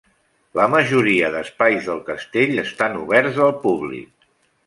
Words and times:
La 0.59 0.63
majoria 0.75 1.27
d'espais 1.35 1.89
del 1.91 2.01
castell 2.09 2.57
estan 2.63 2.97
oberts 3.05 3.39
al 3.49 3.55
públic. 3.67 4.29